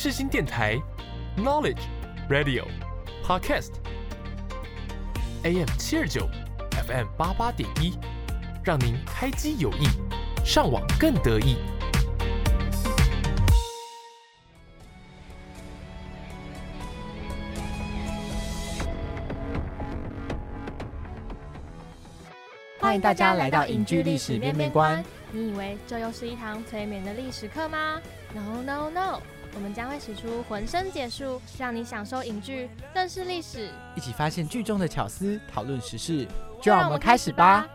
[0.00, 0.80] 世新电台
[1.36, 1.80] ，Knowledge
[2.30, 2.64] Radio
[3.26, 3.72] Podcast
[5.42, 6.28] AM 七二九
[6.86, 7.98] FM 八八点一，
[8.62, 9.88] 让您开机有益，
[10.44, 11.56] 上网更得意。
[22.78, 25.04] 欢迎大家来到影剧历史面面观。
[25.32, 28.00] 你以为这又是一堂催眠的历史课吗
[28.32, 29.20] ？No No No！
[29.58, 36.24] 我们将会使出浑身解数，让你享受影剧，认识历史，一起发现剧中的巧思，讨论时事。
[36.62, 37.68] 就让我们开始吧。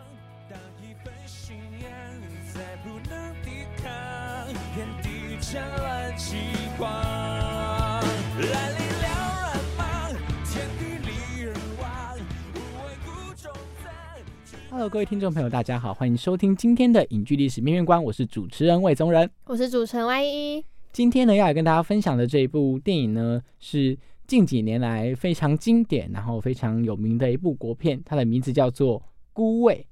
[14.69, 20.65] Hello，各位听众朋友，大家好，欢迎收听今天的影剧历史面面观，我是主持人魏宗仁，我是主持人 Y 一。
[20.93, 23.97] 今天呢，要来跟大家分享的这一部电影呢，是
[24.27, 28.99] 近几年来非常经典，然后非常有名的一部国片，它的名字叫做
[29.33, 29.87] 《孤味》。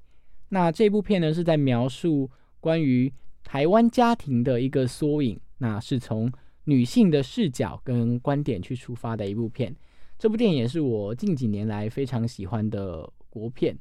[0.49, 3.11] 那这部片呢，是在描述关于
[3.43, 6.31] 台湾家庭的一个缩影，那是从
[6.65, 9.75] 女性的视角跟观点去出发的一部片。
[10.19, 13.75] 这部电影也是我近几年来非常喜欢的国片。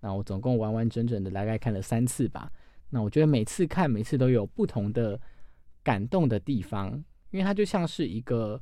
[0.00, 2.52] 那我总共完完整整的大概看了三次吧。
[2.90, 5.18] 那我觉得每次看，每次都有不同的
[5.86, 6.92] 感动的地方，
[7.30, 8.60] 因为它就像是一个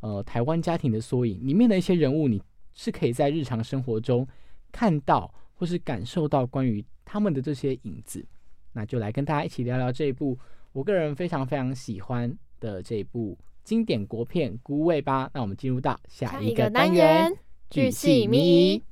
[0.00, 2.42] 呃台湾家庭的缩影，里面的一些人物，你
[2.72, 4.26] 是可以在日常生活中
[4.72, 8.24] 看到或是感受到关于他们的这些影子。
[8.72, 10.38] 那就来跟大家一起聊聊这一部
[10.72, 15.30] 我个人非常非常喜欢的这一部经典国片《孤味》吧。
[15.34, 17.30] 那我们进入到下一个单元——
[17.68, 18.82] 剧系迷。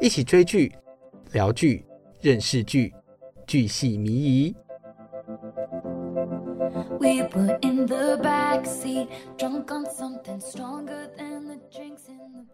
[0.00, 0.72] 一起追剧、
[1.32, 1.84] 聊剧、
[2.20, 2.94] 认识剧，
[3.44, 4.54] 剧系迷疑。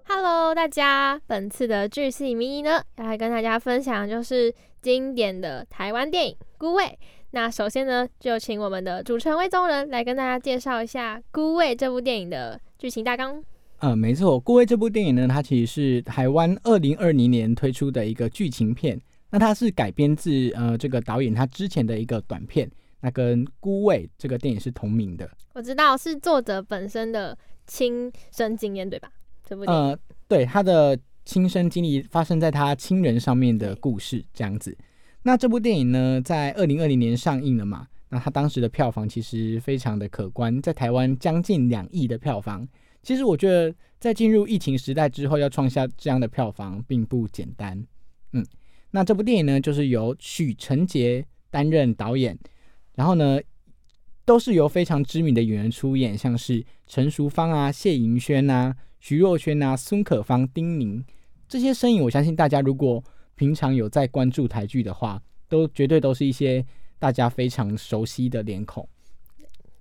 [0.09, 6.85] Hello，大家，本次的剧系迷疑呢，要来跟大家分享就是经典的台湾电影《孤味》。
[7.33, 13.43] 那首先呢，就请我们的主持人魏宗仁来跟大家介绍一下《孤味》这部电影的剧情大纲。
[13.81, 18.99] 呃，没错，《孤味》这部电影呢，它其实是台湾二零二零年推出的一个剧情片。
[19.29, 22.71] 那它是改编自呃这个导演他之前的一个短片，
[23.01, 25.31] 那跟《孤味》这个电影是同名的。
[25.55, 27.37] 我知道是作者本身的
[27.67, 29.11] 亲身经验，对吧？
[29.45, 29.97] 这部呃，
[30.27, 34.77] 对，他的亲身经历发生在他亲人上面的故事这样子。
[35.23, 37.87] 那这部电影呢，在二零二零年上映了嘛？
[38.09, 42.67] 那他当时的票房其实非常的可观，在台湾将近两亿的票房。
[43.03, 47.85] 其实我觉得，在进入疫情时代之后，要创下这样的票房并不简单。
[48.33, 48.45] 嗯，
[48.93, 52.39] 那这部电影呢，就是由许成杰担任导演，
[52.97, 53.39] 然后呢，
[54.25, 61.05] 都是由非常知名的演员出演，像是陈淑芳啊、谢盈萱啊、徐若瑄啊、孙可芳、丁宁
[61.47, 63.05] 这些身影，我相信大家如果
[63.37, 66.65] 平常有在关注台剧的话，都绝对都是一些
[66.99, 68.89] 大家非常熟悉的脸孔。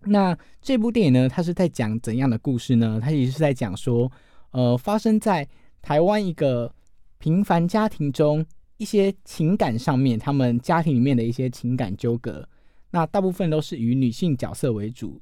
[0.08, 3.00] 那这部电影呢，它是在讲怎样的故事呢？
[3.02, 4.12] 它也是在讲说，
[4.52, 5.48] 呃，发生在
[5.82, 6.72] 台湾一个
[7.18, 8.46] 平凡家庭中
[8.78, 12.48] 一些情感上面，他们家庭里面的一些情感纠葛。
[12.96, 15.20] 那大部分都是以女性角色为主，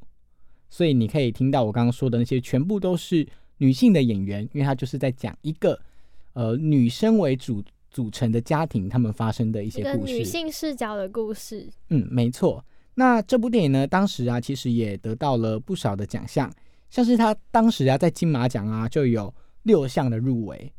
[0.70, 5.82] 所以你可以听到我刚刚说的那些，全部都是女性的演员，因为她就是在讲一个
[6.34, 11.68] 呃女生为主组成的家庭，他们发生的一些故事，女性视角的故事。
[11.90, 12.64] 嗯，没错。
[12.94, 16.54] 那这部电影呢，当时啊，其实也得到了不少的奖项，
[16.92, 20.72] 像是他当时啊，在金马奖啊，就有六项的入围，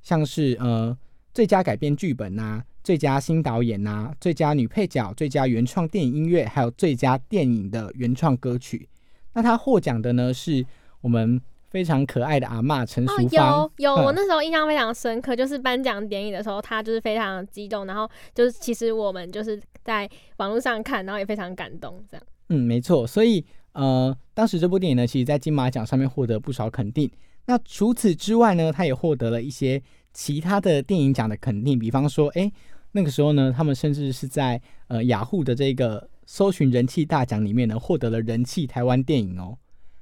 [0.00, 0.96] 像是呃
[1.34, 8.88] 最佳改编剧本呐、最佳新导演呐、最佳女配角、最佳原创电影音乐，还有最佳电影的原创歌曲。
[9.32, 10.64] 那他获奖的呢，是
[11.00, 11.40] 我们。
[11.68, 20.08] 非常可爱的阿妈陈淑芳，有有，我那时候印象非常深刻，就是颁奖典礼的时候，他就是非常激动，然后就是其实我们就是在
[20.38, 22.26] 网络上看，然后也非常感动，这样。
[22.48, 27.10] 嗯，没错，所以呃，当时这部电影呢，其实在金马奖上面获得不少肯定。
[27.44, 29.82] 那除此之外呢，他也获得了一些
[30.14, 32.50] 其他的电影奖的肯定，比方说，哎，
[32.96, 34.58] 那个时候呢，他们甚至是在
[34.88, 39.58] 呃雅虎的这个搜寻人气大奖里面呢，获得了人气台湾电影哦。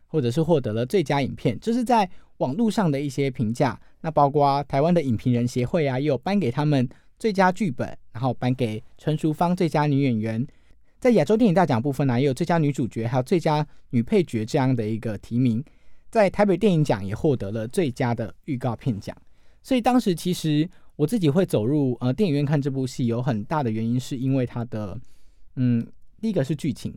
[0.07, 3.77] 或者是获得了最佳影片，这是在网络上的一些评价。
[4.01, 6.89] 那包括台湾的影评人协会啊，也有颁给他们
[7.19, 10.47] 最佳剧本，然后颁给陈淑芳最佳女演员。
[11.01, 15.61] 在亚洲电影大奖部分呢，也有最佳女主角，还有最佳女配角这样的一个提名。
[16.13, 19.17] 在台北电影奖也获得了最佳的预告片奖。
[19.65, 24.99] 所以当时其实我自己会走入呃电影院看这部戏，有很大的原因是因为它的
[25.57, 25.87] 嗯，
[26.21, 26.95] 第一个是剧情。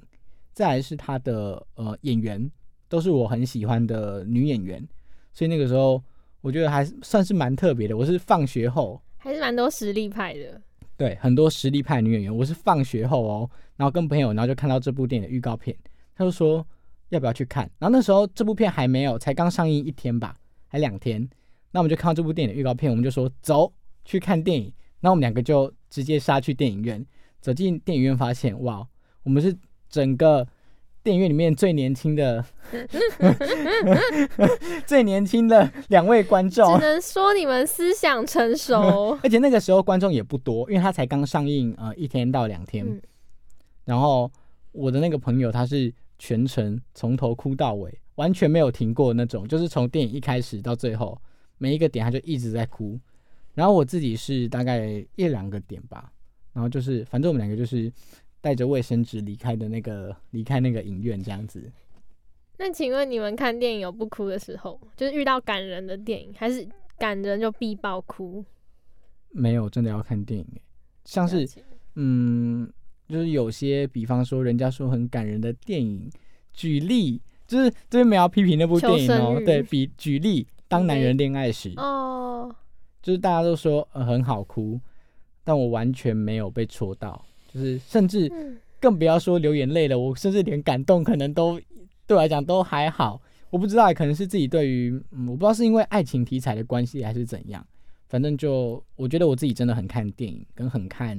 [0.53, 2.49] 再来是它的呃演员
[2.89, 4.83] 都是我很喜欢的女演员，
[5.31, 6.03] 所以那个时候
[6.41, 7.95] 我觉得还算是蛮特别的。
[7.95, 10.59] 我是放学后，还是蛮多实力派的。
[10.95, 15.77] 对，很多实力派女演员，我是放学后哦，然后跟朋友，然后就看到这部电影的预告片，
[16.15, 16.65] 他就说
[17.09, 17.69] 要不要去看。
[17.77, 20.35] 然后那时候这部片还没有，才刚上映一天吧，
[20.67, 21.29] 还两天。
[21.69, 23.71] 那我们就看到这部电影的预告片，我们就说走
[24.07, 24.71] 去看电影。
[25.01, 27.05] 那我们两个就直接杀去电影院，
[27.41, 28.87] 走进电影院发现，哇，
[29.23, 29.55] 我们是
[29.89, 30.47] 整个
[31.03, 32.43] 电影院里面最年轻的，
[34.87, 36.79] 最年轻的两位观众。
[36.79, 39.17] 只能说你们思想成熟。
[39.21, 42.85] 而且那个时候观众也不多，因为他才刚上映，呃，一天到两天。
[42.87, 43.01] 嗯
[43.85, 44.29] 然后
[44.73, 51.17] 我的那个朋友他是全程从头哭到尾，完全没有停过那种，就是从电影一开始到最后
[51.57, 52.99] 每一个点他就一直在哭。
[53.57, 56.13] 然后我自己是大概一两个点吧，
[56.53, 57.91] 然后就是反正我们两个就是
[58.39, 61.71] 带着卫生纸离开的那个离开那个影院这样子。
[62.59, 66.67] 那请问你们看电影有不哭的时候，就是遇到感人的电影，还是
[66.99, 68.45] 感人就必爆哭？
[69.31, 70.61] 没有真的要看电影欸，
[71.03, 71.47] 像是
[71.95, 72.71] 嗯，
[73.07, 76.07] 就是有些，比方说人家说很感人的电影，
[76.53, 82.26] 举例就是这边没有批评那部电影哦对比举例《当男人恋爱时》，哦，
[83.07, 84.77] 就是大家都说、呃、很好哭，
[85.41, 91.57] 但我完全没有被戳到，就是甚至嗯，更不要说流眼泪了，我甚至连感动可能都
[92.05, 97.65] 对我来讲都还好，我不知道，可能是自己对于嗯，我不知道是因为爱情题材的关系还是怎样，
[98.09, 101.17] 反正就我觉得我自己真的很看电影，跟很看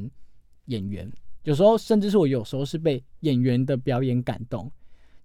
[0.67, 1.11] 演员，
[1.45, 4.71] 有时候甚至是我有时候是被演员的表演感动，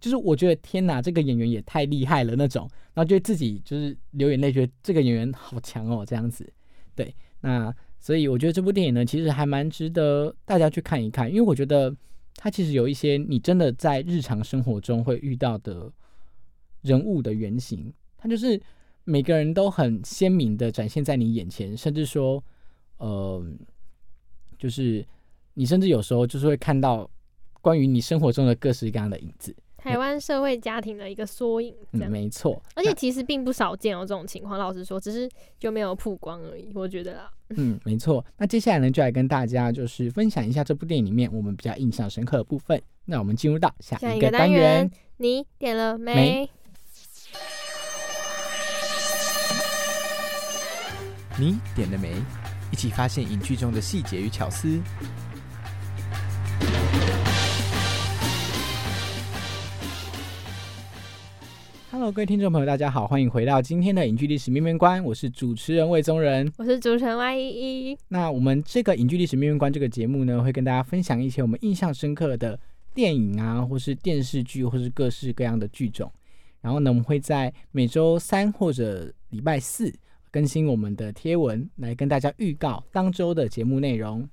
[0.04, 6.46] 就是我觉得天哪，这个演员也太厉害了那种，然后就自己就是流眼泪，觉得这个演员好强哦，这样子。
[6.94, 11.96] 对，那所以我觉得这部电影呢，其实还蛮值得大家去看一看，因为我觉得
[12.36, 15.90] 它其实有一些你真的在日常生活中会遇到的
[16.82, 18.62] 人物的原型，它就是
[19.06, 22.44] 每个人都很鲜明的展现在你眼前，甚至说，
[22.98, 23.42] 呃，
[24.58, 25.08] 就是
[25.54, 27.10] 你甚至有时候就是会看到
[27.62, 29.56] 关于你生活中的各式各样的影子。
[29.84, 32.64] 台湾社会家庭的一个缩影，没错。
[32.74, 34.58] 而且其实并不少见哦，这种情况。
[34.58, 36.72] 老实说，只是就没有曝光而已。
[36.74, 38.26] 我觉得啦，嗯，没错。
[38.38, 42.82] 那接下来呢，就来跟大家就是分享一下这部电影里面我们比较印象深刻的部分。
[43.04, 44.92] 那我们进入到下下一个一个单元单元。
[45.18, 46.16] 你点了没？
[46.16, 46.50] 没
[51.38, 52.14] 你点了没？
[52.72, 54.80] 一起发现影剧中的细节与巧思。
[62.04, 66.52] Hello，各位听众朋友，大家好，欢迎回到今天的影剧历史面面观，我是主持人魏宗仁。
[66.58, 67.98] 我是主持人 Y 一一。
[68.10, 72.60] 那我们这个影剧历史面面观这个节目呢，会跟大家分享一些我们印象深刻的
[72.94, 76.12] 电影啊，或是电视剧，或是各式各样的剧种。
[76.60, 79.90] 然后呢，我们会在每周三或者礼拜四
[80.30, 84.28] 更新我们的贴文，来跟大家预告当周的节目内容。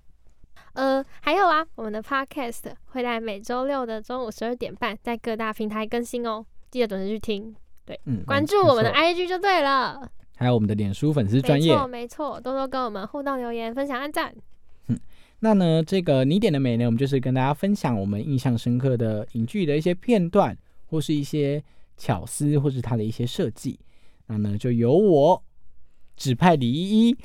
[0.73, 10.00] 呃，还有啊，我们的 Podcast 会在每周六的中午十二点半在各大平台更新哦，记得准时去听，对嗯，关注我们的 IG 就对了。
[10.37, 11.78] 还有我们的脸书粉丝专业没。
[11.78, 14.34] 错，没错，多多跟我们互动留言、分享、按赞。
[14.87, 14.99] 嗯
[15.40, 20.56] 那呢，这个你点的美呢，我们就是跟大家分享我们印象深刻的影剧的一些片段，
[20.87, 21.62] 或是一些
[21.96, 23.80] 巧思，或是它的一些设计。
[24.26, 25.42] 那呢，就由我
[26.16, 27.16] 指派李依依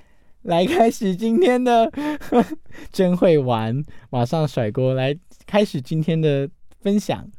[0.43, 1.91] 来开始今天的，
[2.91, 7.29] 真会玩，马上甩锅来开始今天的分享。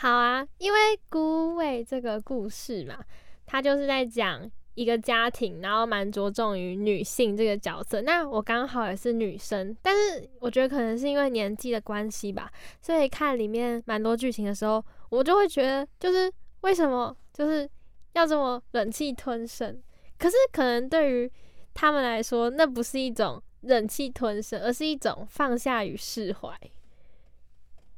[0.00, 0.78] 好啊，因为
[1.10, 3.04] 孤味这个故事嘛，
[3.44, 8.00] 它就是在讲一个家庭，然后蛮着重于女性这个角色。
[8.00, 17.68] 那我刚好也是女生，但是我觉得可能是因为年纪的关系吧，所以看里面蛮多剧情的时候，我就会觉得，就是为什么就是
[18.14, 19.78] 要这么忍气吞声？
[20.18, 21.30] 可是可能对于
[21.74, 26.58] 他们来说，那不是一种忍气吞声，而是一种放下与释怀。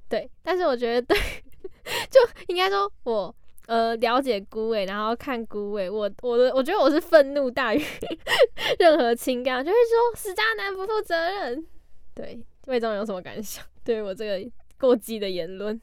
[0.09, 1.17] 对，但是我觉得对，
[2.11, 3.35] 就应该说我
[3.67, 7.83] 呃了解孤味，然后看孤味，我我的我觉得我是愤怒大于
[8.79, 11.67] 任何情感，就会说死渣男不负责任。
[12.15, 13.65] 对，魏总有什么感想？
[13.85, 15.81] 对我这个过激的言论？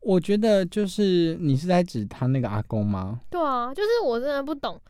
[0.00, 3.20] 我觉得就是你是在指他那个阿公吗？
[3.28, 4.80] 对啊，就是我真的不懂，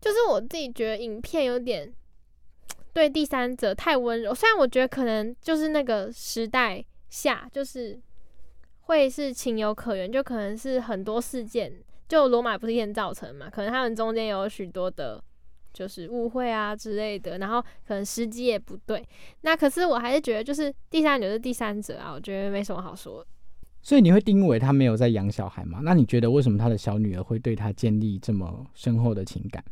[0.00, 1.92] 就是我自己觉得影片有点
[2.92, 4.34] 对第三者太温柔。
[4.34, 8.00] 虽然我觉得可能就是那个时代下，就是
[8.82, 11.70] 会是情有可原，就可能是很多事件，
[12.08, 15.22] 就罗马不是一天造成嘛，可能他们中间有许多的
[15.72, 19.06] 就是误会啊之类的，然后可能时机也不对。
[19.42, 23.26] 那可是我还是觉得，就是第三者是第三者啊，我觉得没什么好说的。
[23.82, 25.80] 所以你会定义为他没有在养小孩吗？
[25.82, 29.64] 那你觉得为什么他的小女儿会对他建立这么深厚的情感？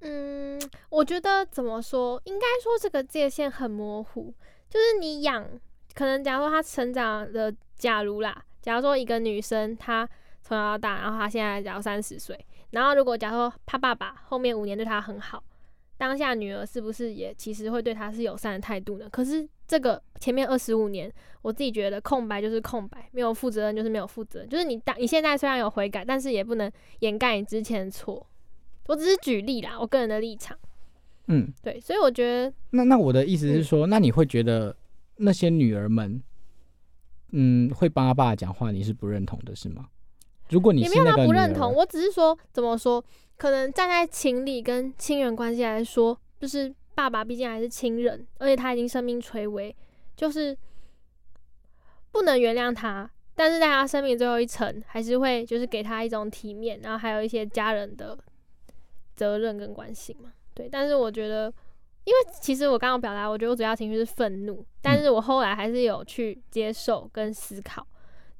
[0.00, 4.32] 嗯，我觉得怎么说，应该说这个界限很模糊。
[4.70, 5.46] 就是你养，
[5.94, 10.08] 可能假如说他成长的，假如啦，假如说一个女生她
[10.42, 12.38] 从小到大，然后她现在只要三十岁，
[12.70, 15.42] 然后如果假如说她爸爸后面五年对她很好，
[15.96, 19.08] 当下女儿是不是也其实会对她是友善的态度呢？
[19.10, 26.70] 可是这个前面二十五年，我自己觉得空白就是空白，没有负责任就是没有负责任，就是你当你现在虽然有悔改，但是也不能
[27.00, 28.26] 掩盖你之前的错。
[28.88, 30.58] 我只是举例啦，我个人的立场。
[31.28, 34.74] 嗯，对，所以我觉得，那那我的意思是说，那你会觉得
[35.16, 36.22] 那些女儿们，
[37.32, 39.88] 嗯，会帮他爸爸讲话，你是不认同的，是吗？
[40.48, 43.02] 如果你也没有他不认同，我只是说怎么说，
[43.36, 49.74] 可能站在情理跟亲缘关系来说，就是爸爸毕竟还是亲人，而且他已经生命垂危，
[50.14, 50.56] 就是
[52.10, 58.18] 不能原谅他，但是在他生命最后一层，还是会就是给他一种体面，然后还有一些家人的
[59.14, 60.32] 责任跟关心嘛。
[60.52, 61.50] 对，但是我觉得，
[62.04, 67.86] 因为其实我刚刚表达，我觉得我主要情绪是愤怒，但是我后来还是有去接受跟思考。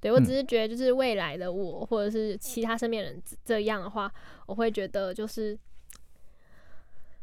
[0.00, 4.12] 对我只是觉得，就是未来的我，或者是其他身边人这样的话，
[4.46, 5.56] 我会觉得就是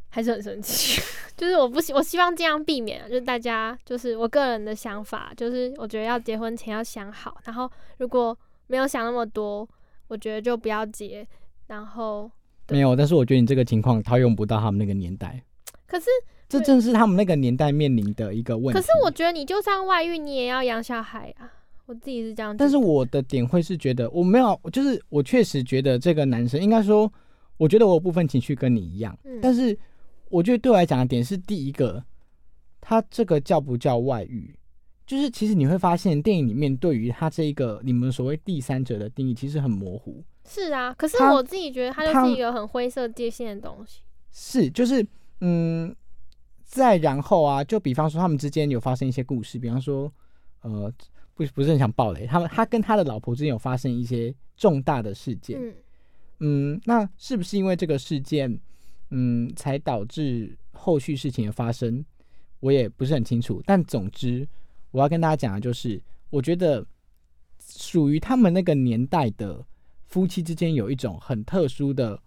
[0.07, 1.01] 还是很生气。
[1.35, 9.67] 就是我不希，我希望尽量避免，就是大家就是我个人的想法，就是我觉得要结婚前要想好，然后如果没有想那么多，
[10.07, 11.27] 我觉得就不要结。
[11.67, 12.31] 然后
[12.69, 15.43] 没有，但是我觉得你这个情况套用不到他们那个年代，
[15.89, 16.05] 可是
[16.47, 18.79] 这正是他们那个年代面临的一个问题。
[18.79, 21.51] 可是我觉得你就算外遇，你也要养小孩啊。
[21.87, 27.11] 我自己是这样，但是我的点会是觉得我没有，就是我确实觉得这个男生应该说，
[27.57, 29.75] 我觉得我有部分情绪跟你一样，嗯但是
[30.29, 32.03] 我觉得对我来讲的点是第一个，
[32.79, 34.55] 他这个叫不叫外遇？
[35.07, 44.01] 就是其实你会发现电影里面对于他这一个你们所谓第三者的定义其实很模糊，是啊，可是我自己觉得它就是一个很灰色界限的东西。
[44.31, 45.03] 是就是
[45.41, 45.95] 嗯，
[46.63, 50.11] 再然后啊，就比方说他们之间有发生一些故事，比方说
[50.61, 50.91] 呃
[51.33, 55.73] 不不是很想爆雷，他们他跟他的老婆之间有发生一些重大的事件，嗯，
[56.39, 58.59] 嗯，那是不是因为这个事件，
[59.11, 62.03] 嗯，才导致后续事情的发生？
[62.59, 63.63] 我也不是很清楚。
[63.65, 64.45] 但总之，
[64.91, 66.85] 我要跟大家讲的就是，我觉得
[67.61, 69.65] 属于他们那个年代的
[70.07, 72.21] 夫妻之间有一种很特殊的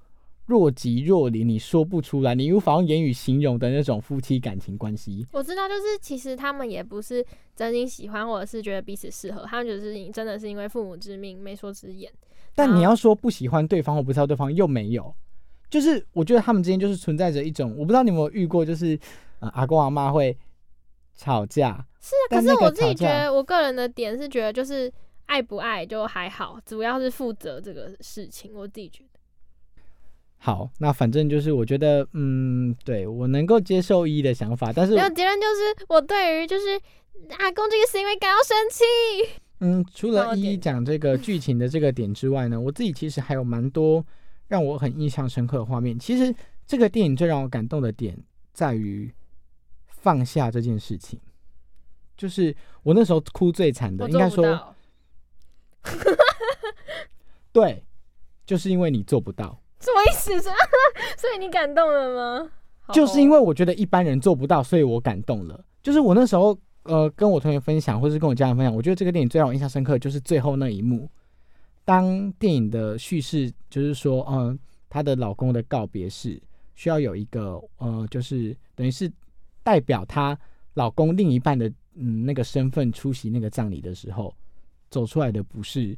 [0.53, 5.27] 若即若离，你说不出来，你无法用言语形容的那种夫妻感情关系。
[5.33, 7.25] 我知道，就是其实他们也不是
[7.57, 12.13] 真心喜欢，或者是觉得彼此适合，他们只是因真的是因为父母之命、媒妁之言。
[12.55, 15.15] 但你要说不喜欢对方或不知道对方，又没有。
[15.71, 18.99] 就是我觉得他们之间就是存在着一种，我不知道你有没有遇过，就是
[19.41, 20.37] 呃阿公阿妈会
[21.15, 24.93] 吵架，是啊，可是我自己觉得，我个人的点是觉得，就是
[25.25, 28.53] 爱不爱就还好，主要是负责这个事情。
[28.55, 29.12] 我自己觉得，
[30.45, 36.71] 好，那反正就是我觉得，嗯，对我能够接受一的想法，但是没有结论就是我对于就是
[37.39, 38.83] 阿公这个行为感到生气。
[39.61, 44.05] 嗯，除了一一讲这个剧情的这个点之外呢，我自己其实还有蛮多
[44.49, 45.97] 让我很印象深刻的画面。
[45.97, 46.35] 其实
[46.67, 48.19] 这个电影最让我感动的点
[48.53, 49.15] 在于
[49.87, 51.21] 放下这件事情，
[52.17, 54.75] 就是我那时候哭最惨的，应该说
[57.53, 57.85] 对，
[58.45, 59.62] 就是因为你做不到。
[59.83, 60.41] 什么意思？
[61.19, 62.51] 所以你感动了吗？
[62.93, 65.63] 就是因为我觉得一般人做不到，所以我感动了。
[65.83, 71.11] 就是我那时候呃跟我同学分享，或是跟我家人分享，我觉得这个电影最让我印象深刻，就是最后那一幕，
[71.85, 74.59] 当电影的叙事就是说，嗯、
[74.89, 76.41] 她的老公的告别式
[76.75, 79.11] 需要有一个呃，就是等于是
[79.63, 80.39] 代表她
[80.75, 84.35] 老公另一半的嗯那个身份出席那个葬礼的时候，
[84.91, 85.97] 走出来的不是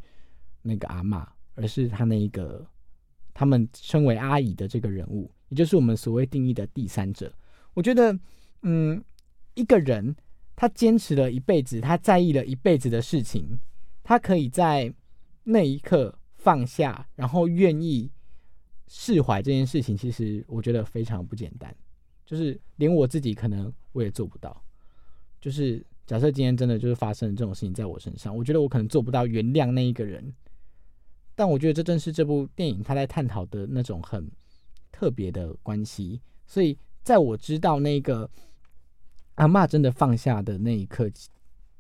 [0.62, 1.24] 那个阿嬷，
[1.54, 2.64] 而是她那一个
[3.34, 7.30] 他们称为阿姨的这个人物，也就是我们所谓定义的第三者。
[7.74, 8.16] 我觉得，
[8.62, 9.02] 嗯，
[9.54, 10.14] 一个人
[10.54, 13.58] 他坚持了一辈子，他在意了一辈子的事情，
[14.04, 14.94] 他可以在
[15.42, 18.08] 那一刻放下，然后愿意
[18.86, 21.74] 释怀这件事情，其实我觉得非常不简单。
[22.24, 24.62] 就是连我自己可能我也做不到。
[25.40, 30.32] 就是假设今天真的就是发生这种事情在我身上，我觉得我可能做不到原谅那一个人。
[31.34, 34.30] 但我觉得这正是这部电影他在探讨的那种很
[34.92, 36.20] 特别的关系。
[36.46, 38.28] 所以在我知道那个
[39.36, 41.10] 阿嬷真的放下的那一刻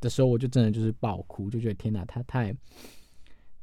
[0.00, 2.54] 的时候，我就真的就是爆哭，就觉得天哪，他太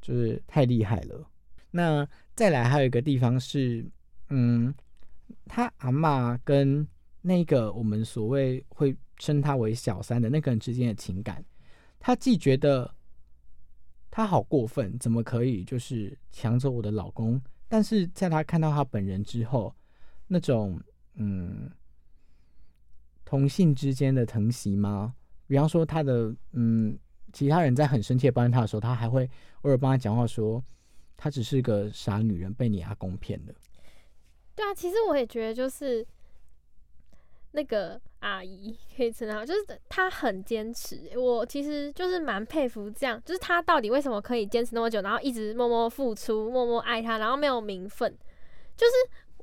[0.02, 1.28] 就是太厉害了。
[1.72, 3.86] 那再来还有一个地方是，
[4.30, 4.74] 嗯，
[5.46, 6.88] 他阿嬷跟
[7.22, 11.44] 那个我们所谓会称他为小三的那个人之间的情感，
[12.00, 12.92] 他既觉得
[14.12, 17.42] 他好过分，怎么可以就是抢走我的老公？
[17.68, 19.74] 但是在他看到他本人之后，
[20.28, 20.80] 那种
[21.16, 21.72] 嗯
[23.24, 25.16] 同性之间的疼惜吗？
[25.48, 27.00] 比方说他的嗯
[27.32, 29.30] 其他人在很生气的抱怨他的时候，他还会
[29.62, 30.62] 偶尔帮他讲话说，
[31.16, 33.56] 她只是个傻女人，被你阿公骗的。
[34.54, 36.06] 对啊，其实我也觉得就是
[37.52, 41.12] 那个阿姨可以称她，就是她很坚持。
[41.16, 48.12] 我其实就是蛮佩服这样，就是她到底为什么可以坚持那么久，然后一直默默付出、默默爱他，然后没有名分。
[48.78, 48.94] 就是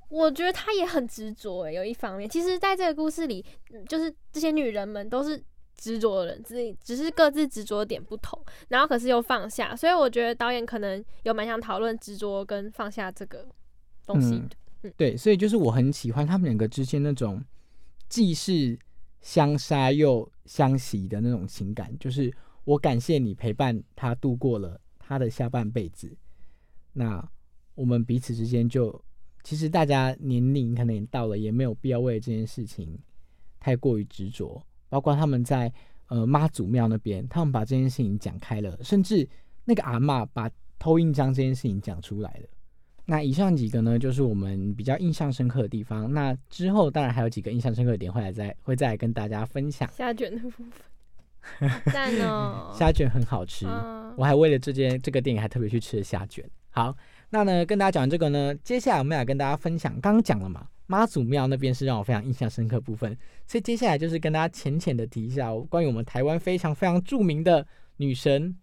[0.08, 5.40] 我觉得她也很执着诶，有一方面，其实在这个故事里，嗯就是这些女人们都是
[5.76, 9.76] 执着的人，只只是各自执着点不同，然后可是又放下。
[9.76, 13.46] 所以我觉得导演可能有蛮想讨论执着跟放下这个
[14.06, 14.90] 东西嗯的。
[14.96, 17.42] 对，所以就是我很喜欢他们两个之间那种
[18.08, 18.78] 既是
[19.20, 22.34] 相杀又相惜的那种情感，就是
[22.64, 26.16] 我感谢你陪伴他度过了他的下半辈子，
[26.92, 27.26] 那
[27.74, 29.02] 我们彼此之间就
[29.42, 32.98] 其实大家年龄可能也到了，也没有必要为了这件事情
[33.60, 35.72] 太过于执着，包括他们在
[36.08, 39.28] 呃妈祖庙那边，他们把这件事情讲开了，甚至
[39.64, 42.48] 那个阿嬷把偷印章这件事情讲出来了。
[43.10, 46.12] 那以上几个呢，就是我们比较印象深刻的地方。
[46.12, 49.90] 那之后当然还有几个印象深刻的点，会来再会再来跟大家分享。
[49.90, 50.68] 虾卷的部分，
[51.90, 52.70] 赞哦！
[52.78, 56.44] 虾卷很好吃，嗯我还为了这件这个电影还特别去吃了虾卷。
[56.68, 56.94] 好，
[57.30, 68.54] 那呢跟大家讲完这个呢，接下来我们要跟大家分享，刚刚讲了嘛，妈祖庙那边是让我非常印象深刻的部分，所以接下来就是跟大家浅浅的提一下关于我们台湾非常非常著名的女神。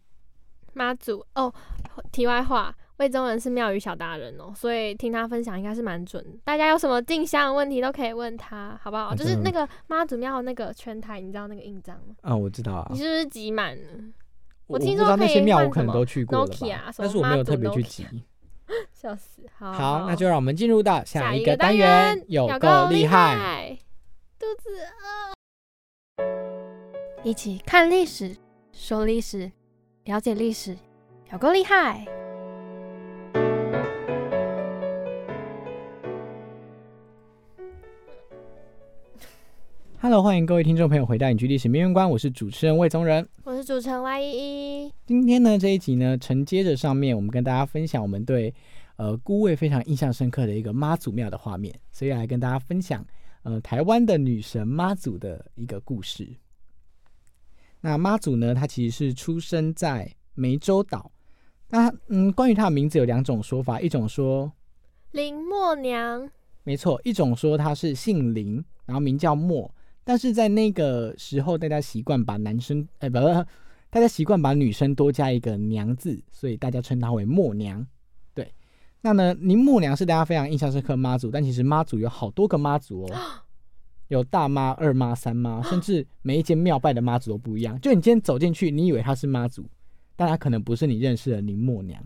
[0.74, 1.52] 妈祖哦，
[2.12, 6.38] 题外话，魏宗仁是庙宇小达人哦，所以听他分享应该是蛮准的。
[6.44, 9.06] 大家有什么进香的问题都可以问他，好不好？
[9.06, 12.16] 啊就是那个妈祖庙那个圈台，你知道那个印章吗？
[12.22, 13.84] 啊，我知道啊你，是不是挤满了？
[14.68, 16.48] 我听说那些庙我可能都去过了
[16.98, 18.06] 但是我没有特别去挤。
[18.92, 19.44] 笑死！
[19.56, 23.36] 好好，那就让我们进入到下一个单元元，有有够厉害。
[23.36, 23.78] 害，
[24.40, 24.70] 肚子
[26.18, 26.24] 饿。
[27.24, 28.36] 一起看历史，
[28.72, 29.52] 说历史，
[30.06, 30.76] 了解历史，
[31.32, 32.08] 有够厉害！
[40.06, 43.28] Hello，欢迎各位听众朋友回到《影剧历史名人观》，我是主持人魏宗仁。
[43.44, 48.54] 我是主持人 Y 一一，今天呢这一集呢，承接着上面，我们跟大家分享我们对
[48.98, 53.04] 呃姑位非常印象深刻的一个妈祖庙的画面，所以来跟大家分享
[53.42, 56.30] 呃台湾的女神妈祖的一个故事。
[57.82, 61.12] 那妈祖呢，她其实是出生在湄洲岛。
[61.68, 64.54] 那嗯，关于她的名字有两种说法，一种说
[65.14, 66.30] 林默娘，
[66.62, 69.74] 没错，一种说她是姓林，然后名叫莫，
[70.06, 73.26] 但是在那个时候，大家习惯把男生，哎、不不，
[73.90, 77.86] 大家习惯把女生多加一个娘字，所以大家称她为默娘。
[78.34, 78.54] 对，
[79.02, 83.16] 那呢，林默娘是大家非常印象深刻妈祖，但其实妈祖有好多个妈祖哦，
[84.10, 87.80] 有大妈、二妈、三妈， 甚至每一间庙拜的妈祖都不一样。
[87.82, 89.66] 就你今天走进去，你以为她是妈祖，
[90.16, 92.00] 但她可能不是你认识的林默娘。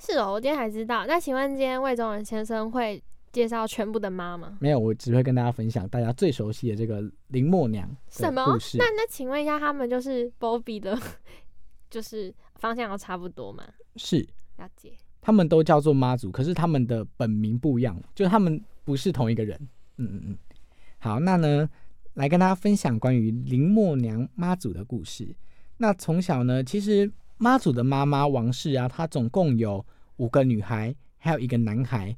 [0.00, 1.06] 是哦，我今天才知道。
[1.06, 3.00] 那请问今天魏宗仁先生会
[3.34, 4.56] 介绍全部的妈吗？
[4.60, 8.58] 没有，我只会跟大家分享大家最熟悉的这个林默娘什么的故？
[8.60, 8.78] 事。
[8.78, 10.96] 那那请问一下，他们就是 Bobby 的，
[11.90, 13.64] 就是方向都差不多吗？
[13.96, 14.20] 是，
[14.58, 14.92] 了解。
[15.20, 19.58] 他们都叫做妈祖，可是他们的本名不一样，就是他们不是同一个人。
[19.96, 20.38] 嗯嗯嗯。
[20.98, 21.68] 好，那呢，
[22.14, 25.34] 来跟大家分享关于林默娘妈祖的故事。
[25.78, 29.84] 那从小呢，其实妈祖的妈妈王氏啊，她总共有
[30.18, 32.16] 五个女孩，还有一个男孩。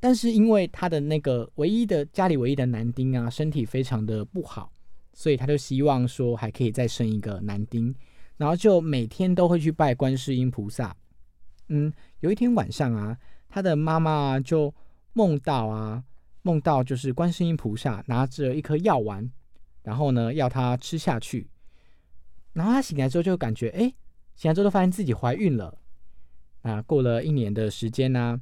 [0.00, 4.72] 但是因为他的那个唯一的家里唯一的男丁啊，身体非常的不好，
[5.12, 7.94] 所以他就希望说还可以再生一个男丁，
[8.38, 10.96] 然后就每天都会去拜观世音菩萨。
[11.68, 13.16] 嗯，有一天晚上啊，
[13.48, 14.74] 他的妈妈就
[15.12, 16.02] 梦到啊，
[16.42, 19.30] 梦到就是观世音菩萨拿着一颗药丸，
[19.82, 21.48] 然后呢要他吃下去。
[22.54, 23.94] 然后他醒来之后就感觉，哎，
[24.34, 25.78] 醒来之后就发现自己怀孕了。
[26.62, 28.40] 啊，过了一年的时间呢、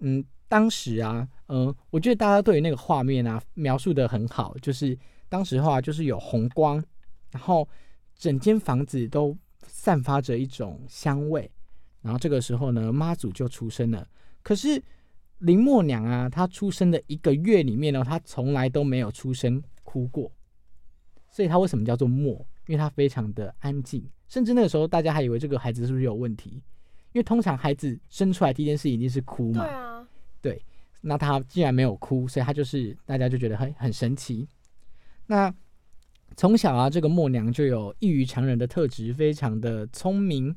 [0.00, 4.96] 嗯，当时啊，嗯、我觉得大家对于那个画面啊描述的很好，就是
[5.28, 6.82] 当时的话，就是有红光，
[7.30, 7.68] 然后
[8.14, 11.50] 整间房子都散发着一种香味。
[12.02, 14.06] 然后这个时候呢，妈祖就出生了。
[14.42, 14.80] 可是
[15.38, 20.30] 林默娘啊，她出生的一个月里面呢，她从来都没有出声哭过。
[21.28, 22.34] 所以她为什么叫做默？
[22.68, 26.62] 因为她非常的安静，甚至那个时候大家还以为这个孩子是不是有问题？
[27.12, 29.64] 因为通常孩子生出来第一件事一定是哭嘛。
[29.64, 30.06] 对啊，
[30.46, 30.62] 对
[31.00, 34.46] 那他竟然没有哭，所以他就是大家就觉得很很神奇。
[35.26, 35.52] 那
[36.36, 40.54] 从小啊，这个默娘就有异于常人的特质，非常的聪明。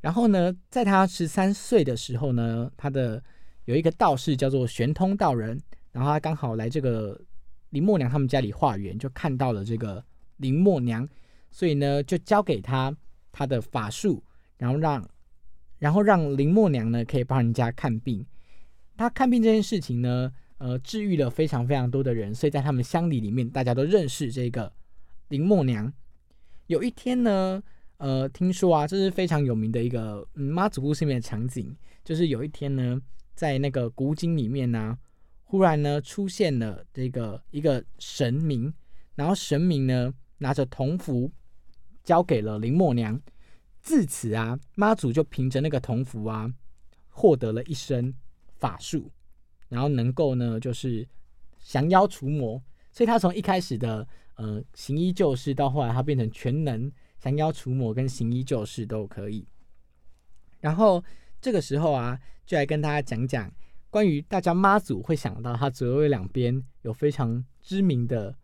[0.00, 3.20] 然后呢，在他十三岁的时候呢，他的
[3.64, 5.60] 有一个道士叫做玄通道人，
[5.90, 7.20] 然后他刚好来这个
[7.70, 10.04] 林默娘他们家里化缘，就看到了这个
[10.36, 11.08] 林默娘，
[11.50, 12.96] 所以呢，就教给他
[13.32, 14.22] 他的法术，
[14.58, 15.08] 然后让
[15.78, 18.24] 然后让林默娘呢可以帮人家看病。
[18.96, 24.72] 他看病这件事情呢，呃，治愈了非常非常多的人，所以在他们乡里里面，大家都认识这个
[25.28, 25.92] 林默娘。
[26.66, 27.62] 有一天呢，
[27.98, 33.00] 呃，听说啊，这是非常有名的一个嗯妈祖故事里面的场景，就是有一天呢，
[33.34, 34.98] 在那个古井里面呢，
[35.44, 38.72] 忽然呢出现了这个一个神明，
[39.14, 41.30] 然后神明呢拿着铜符
[42.02, 43.20] 交给了林默娘，
[43.80, 46.52] 自此啊，妈祖就凭着那个铜符啊，
[47.08, 48.12] 获得了一生
[48.58, 49.10] 法术，
[49.68, 51.06] 然后能够呢就是
[51.60, 59.46] 降妖除魔，所以他从一开始的呃行医救世，到后来他变成全能降妖除魔跟行医救世都可以。
[60.60, 61.02] 然后
[61.40, 63.52] 这个时候啊，就来跟大家讲讲
[63.90, 68.34] 关于大家妈祖会想到他左右两边有非常知名的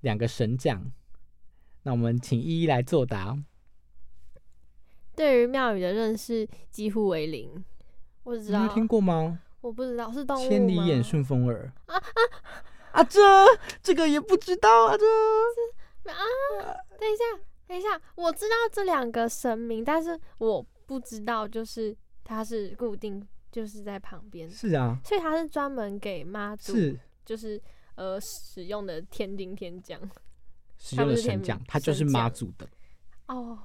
[0.00, 0.90] 两个神将。
[1.82, 3.38] 那我们请一一来作答。
[5.14, 7.64] 对于庙宇的认识几乎为零，
[8.22, 9.40] 我只知道你没听过吗？
[9.60, 12.02] 我不知道是动物千里眼、吗顺风耳啊啊
[12.92, 13.04] 啊！
[13.04, 13.20] 这
[13.82, 15.04] 这个也不知道啊，这
[16.10, 16.18] 啊
[16.98, 27.60] 等一下，等一下，我知道这两个神明，但是我不知道就是它是固定就是在旁边，是啊，所以它是专门给妈祖是就是
[27.96, 30.00] 呃使用的天丁天将
[30.78, 32.68] 使用的神将他们是天，他就是妈祖的，
[33.26, 33.58] 哦。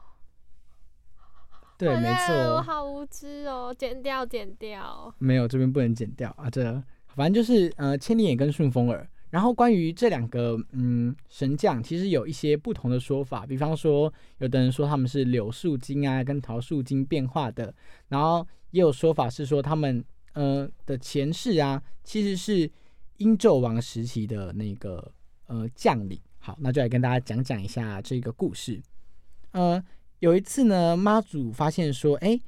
[1.84, 5.14] 对，没哎我错，好无知哦，剪掉剪掉。
[5.18, 6.64] 没有这边不能剪掉啊，这
[7.08, 9.08] 反正就是呃千里眼跟顺风耳。
[9.30, 17.74] 然后关于这两个嗯神将，其实有一些不同的说法，比方说有的人说他们是柳树精啊跟桃树精变化的，
[18.10, 22.70] 然后也有说法是说他们呃的前世啊其实是
[23.18, 25.12] 殷纣王时期的那个
[25.48, 26.20] 呃将领。
[26.38, 28.80] 好，那就来跟大家讲讲一下这个故事。
[29.52, 29.84] 呃，
[30.24, 32.40] 有一次呢，妈祖发现说，哎，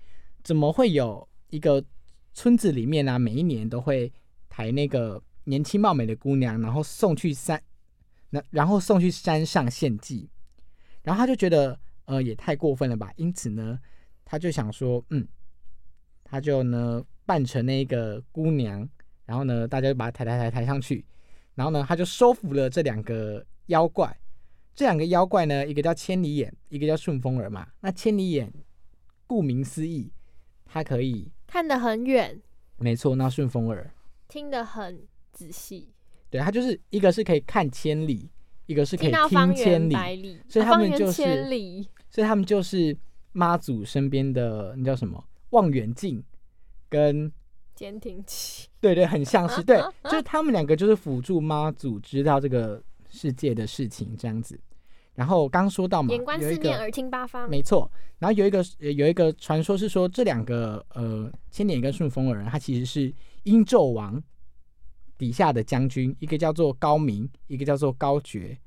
[0.42, 1.84] 怎么会有一个
[2.34, 4.10] 村子里面呢、每一年都会
[4.48, 7.62] 抬那个年轻貌美的姑娘，然后送去山，
[8.30, 10.30] 那然后送去山上献祭，
[11.04, 13.78] 然后他就觉得，呃，也太过分了吧，因此呢，
[14.24, 15.28] 他就想说，嗯，
[16.24, 18.88] 他就呢扮成那个姑娘，
[19.26, 21.06] 然后呢，大家就把她抬抬抬抬上去，
[21.56, 24.18] 然后呢，他就收服了这两个妖怪。
[24.76, 27.66] 这两个妖怪呢，一个叫千里眼，一个叫顺风耳嘛。
[27.80, 28.52] 那千里眼，
[29.26, 30.12] 顾名思义，
[30.66, 32.42] 它可以，看得很远，
[32.78, 33.16] 没错。
[33.16, 33.90] 那顺风耳，
[34.28, 35.94] 听得很仔细，
[36.30, 38.30] 对，它就是一个是可以看千里，
[38.66, 41.88] 一个是可以听千里，里，所以他们就是千里。
[42.10, 42.98] 所以他们就是
[43.34, 46.24] 妈祖身边的那叫什么望远镜，
[46.88, 47.30] 跟
[47.76, 52.82] 监听器，对对，很像是 对，就是他们两个就是辅助妈祖知道这个
[53.16, 54.60] 世界的事情这样子。
[55.14, 57.50] 然后刚说到嘛，眼观四面，耳听八方。
[57.50, 64.22] 没错，然后有一个呃有一个传说是说这两个呃千年跟顺风耳，他其实是殷纣王
[65.18, 68.58] 底下的将军，一个叫做高明，一个叫做高觉。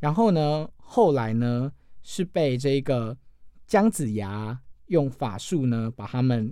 [0.00, 3.14] 然后呢，后来呢是被这个
[3.66, 6.50] 姜子牙用法术呢把他们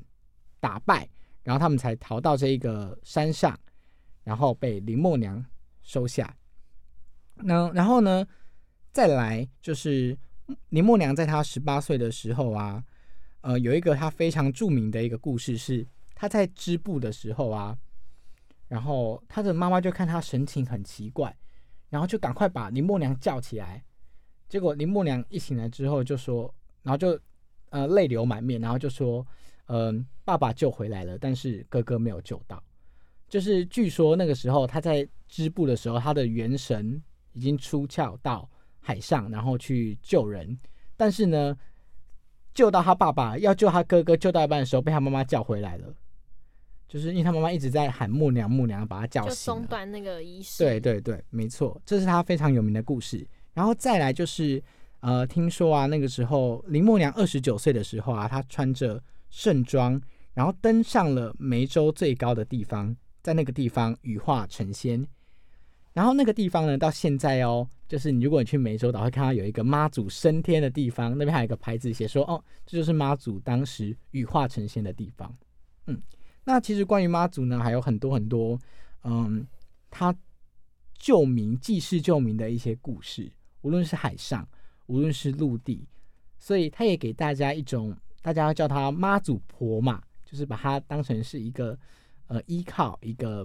[0.61, 1.09] 打败，
[1.42, 3.59] 然后他们才逃到这一个山上，
[4.22, 5.42] 然后被林默娘
[5.81, 6.37] 收下。
[7.44, 8.26] 那然后呢，
[8.92, 10.16] 再来就是
[10.70, 12.83] 林默娘在她十八岁的时候啊，
[13.40, 17.76] 呃，有一个她非常著名的一个故事是，她在织布的时候啊，
[18.68, 21.37] 然后她的妈妈就看她神情很奇怪，
[21.88, 23.83] 然后就赶快把林默娘叫起来。
[24.48, 27.18] 结果林默娘一醒来之后就说，然后就
[27.68, 29.24] 呃泪流满面，然后就说，
[29.66, 32.61] 嗯、爸爸救回来了，但是哥哥没有救到。
[33.29, 37.00] 就是据说那个时候她在织布的时候，她的元神
[37.33, 38.49] 已经出窍到
[38.81, 40.59] 海上，然后去救人，
[40.97, 41.57] 但是呢，
[42.55, 45.95] 救到他爸爸要救他哥哥，救到一半的时候被他妈妈叫回来了，
[46.88, 49.61] 就是因为他妈妈一直在喊木娘木娘，把他叫就醒了。
[49.61, 50.64] 松断那个仪式。
[50.64, 53.27] 对，对对，没错，这是他非常有名的故事。
[53.55, 54.62] 然后再来就是，
[55.01, 60.01] 呃，听说啊，那个时候林默娘二十九岁的时候啊，她穿着盛装，
[60.35, 65.07] 然后登上了梅州最高的地方，在那个地方羽化成仙。
[65.92, 75.37] 然后那个地方呢，到现在哦，就是你如果你去湄洲岛，会看到有一个妈祖升天的地方，那边还有一个牌子写说，哦，这就是妈祖当时羽化成仙的地方。
[75.87, 76.00] 嗯，
[76.44, 78.59] 那其实关于妈祖呢，还有很多很多
[79.03, 79.44] 嗯，
[79.90, 80.14] 他
[80.96, 84.48] 救民、济世救民的一些故事，无论是海上，
[84.87, 85.88] 无论是陆地，
[86.38, 91.76] 所以他也给大家一种，大家要叫他妈祖婆嘛，就是把它当成是一个
[92.29, 93.44] 呃依靠，一个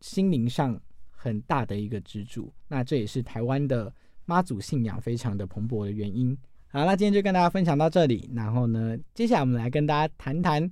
[0.00, 0.80] 心灵上
[1.20, 2.52] 很大的一个支柱。
[2.68, 3.92] 那这也是台湾的
[4.24, 6.38] 妈祖信仰非常的蓬勃的原因。
[6.68, 8.30] 好，那今天就跟大家分享到这里。
[8.34, 10.70] 然后呢，接下来我们来跟大家谈谈，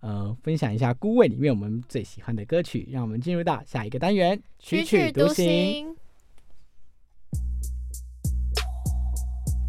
[0.00, 2.86] 呃，分享一下《孤味》里面我们最喜欢的歌曲。
[2.90, 5.96] 让我们进入到下一个单元，曲曲独行。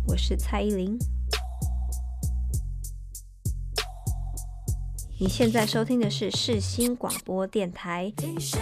[0.05, 0.99] 我是蔡依林。
[5.21, 8.11] 你现在收听的是世新广播电台。
[8.17, 8.57] AM 七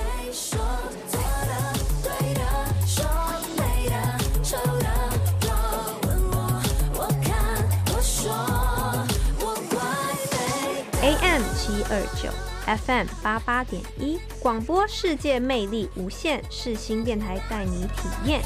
[11.89, 12.29] 二九
[12.65, 18.41] ，FM 八八点一，广播世界魅力无限，世新电台带你体验。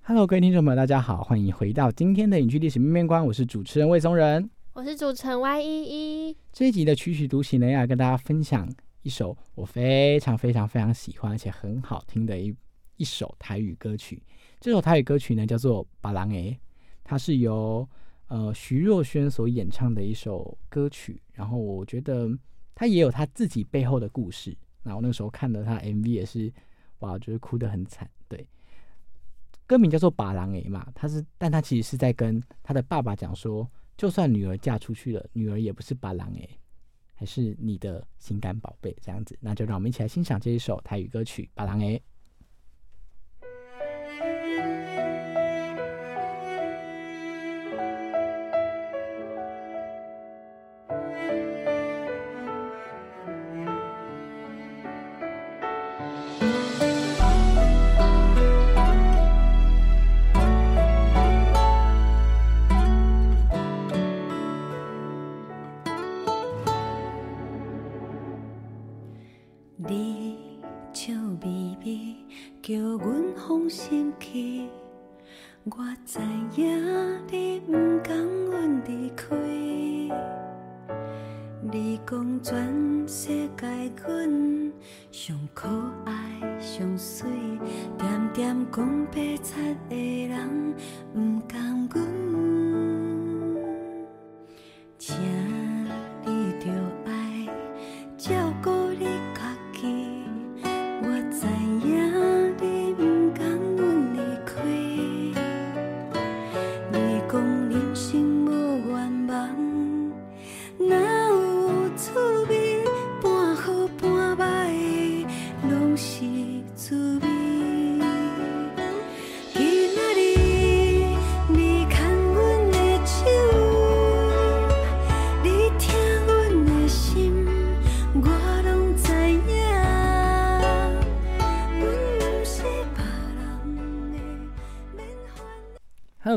[0.00, 4.48] Hello，各位听众朋友，大家好，欢迎回到今天的影剧历史面面观，我是主持人魏松仁。
[4.72, 8.66] 我是主持人 Y 一一，这一集的曲曲独行呢，要跟大家分享
[9.02, 12.56] 一首我非常非常非常喜欢而且很好听的一
[12.96, 14.22] 一首台语歌曲。
[14.58, 16.58] 这首台语歌曲呢叫做《巴郎诶》，
[17.04, 17.86] 它是由
[18.30, 21.20] 呃徐若瑄所演唱的一首歌曲。
[21.32, 22.30] 然后我觉得
[22.74, 24.56] 她也有她自己背后的故事。
[24.82, 26.50] 那我那时候看了它 MV 也是，
[27.00, 28.10] 哇，就是哭得很惨。
[28.28, 28.46] 对，
[29.66, 33.70] 歌名叫做《把郎诶》嘛，他是，但他其实是在跟他的爸爸讲说。
[33.96, 36.48] 就算女儿嫁出去了，女儿也不是把郎诶，
[37.12, 39.36] 还是你的心肝宝贝这样子。
[39.42, 41.98] 那就让我们一起来欣赏这一首台语歌曲《把郎诶》。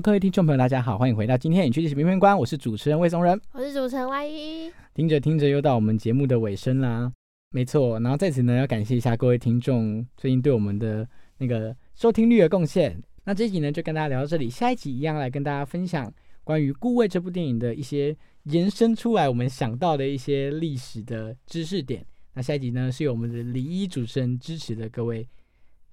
[0.03, 3.39] 各位听众朋友，大家好，欢迎回到今天的影剧历史面面观，我是主持人魏松仁。
[3.53, 4.71] 我是主持人 Y 一一。
[4.93, 7.09] 听着听着，又到我们节目的尾声啦。
[7.51, 13.01] 没错，然后在此呢，要感谢一下各位听众最近对我们的那个收听率的贡献。
[13.23, 16.13] 那这一集呢，就跟大家聊到这里，下一集一样来跟大家分享
[16.43, 18.13] 关于《顾魏》这部电影的一些
[18.43, 22.05] 延伸出来我们想到的一些历史的知识点。
[22.33, 25.25] 那下一集呢，是由我们的李一主持人支持的各位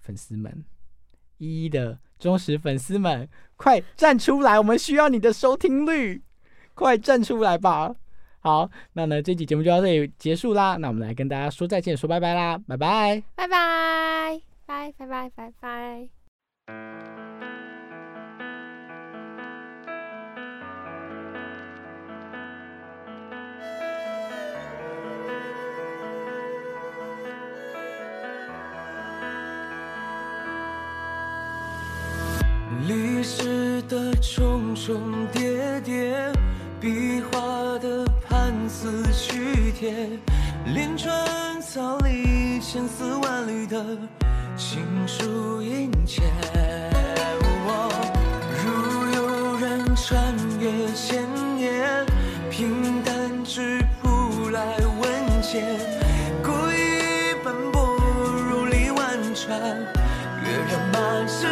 [0.01, 0.64] 粉丝们，
[1.38, 4.56] 一一的忠实粉丝们，快站出来！
[4.59, 6.22] 我们需要你的收听率，
[6.74, 7.96] 快站出来吧！
[8.42, 10.76] 好，那呢，这期节目就到这里结束啦。
[10.76, 13.22] 那我们来跟大家说再见，说拜拜啦，拜拜。
[13.35, 17.19] 拜拜，拜拜拜拜拜。
[33.20, 36.33] 历史的重重叠叠，
[36.80, 40.09] 壁画的盘丝曲帖，
[40.72, 43.85] 连川草里千丝万缕的
[44.56, 46.22] 情书殷切。
[48.64, 51.22] 如有人穿越千
[51.59, 52.06] 年，
[52.50, 55.61] 平淡之铺来问笺，
[56.42, 57.98] 故意奔波
[58.48, 59.61] 如历万川，
[60.42, 61.46] 跃然满世